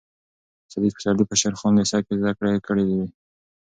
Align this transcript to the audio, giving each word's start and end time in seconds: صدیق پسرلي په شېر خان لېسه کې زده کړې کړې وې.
صدیق 0.71 0.93
پسرلي 0.97 1.23
په 1.29 1.35
شېر 1.39 1.53
خان 1.59 1.73
لېسه 1.77 1.97
کې 2.05 2.13
زده 2.19 2.31
کړې 2.39 2.53
کړې 2.67 2.83
وې. 2.89 3.03